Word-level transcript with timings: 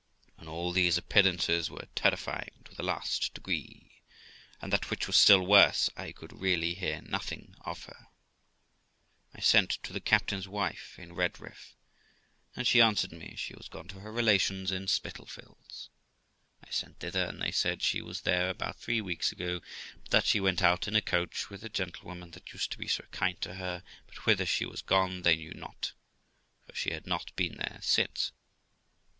And 0.39 0.49
all 0.49 0.71
these 0.71 0.97
appearances 0.97 1.69
were 1.69 1.87
terrifying 1.93 2.63
to 2.65 2.73
the 2.73 2.81
last 2.81 3.35
degree; 3.35 4.01
and 4.59 4.73
that, 4.73 4.89
which 4.89 5.05
was 5.05 5.15
still 5.15 5.45
worse, 5.45 5.91
I 5.95 6.11
could 6.11 6.41
really 6.41 6.73
hear 6.73 7.01
nothing 7.03 7.55
of 7.65 7.83
her; 7.85 8.07
I 9.35 9.41
sent 9.41 9.69
to 9.83 9.93
the 9.93 9.99
captain's 10.01 10.47
wife 10.47 10.97
in 10.97 11.13
Redriff, 11.13 11.75
and 12.55 12.65
she 12.65 12.81
answered 12.81 13.11
me, 13.11 13.35
she 13.37 13.53
was 13.55 13.67
gone 13.67 13.87
to 13.89 13.99
her 13.99 14.11
relations 14.11 14.71
in 14.71 14.87
Spitalfields. 14.87 15.91
I 16.65 16.71
sent 16.71 16.97
thither, 16.97 17.25
and 17.25 17.39
they 17.39 17.51
said 17.51 17.83
she 17.83 18.01
was 18.01 18.21
there 18.21 18.49
about 18.49 18.79
three 18.79 19.01
weeks 19.01 19.31
ago, 19.31 19.61
but 20.01 20.09
that 20.09 20.25
she 20.25 20.39
went 20.39 20.63
out 20.63 20.87
in 20.87 20.95
a 20.95 21.01
coach 21.03 21.51
with 21.51 21.61
the 21.61 21.69
gentlewoman 21.69 22.31
that 22.31 22.51
used 22.53 22.71
to 22.71 22.79
be 22.79 22.87
so 22.87 23.03
kind 23.11 23.39
to 23.41 23.53
her, 23.53 23.83
but 24.07 24.25
whither 24.25 24.47
she 24.47 24.65
was 24.65 24.81
gone 24.81 25.21
they 25.21 25.35
knew 25.35 25.53
not, 25.53 25.93
for 26.65 26.73
she 26.73 26.91
had 26.91 27.05
not 27.05 27.35
been 27.35 27.57
there 27.57 27.77
since. 27.83 28.31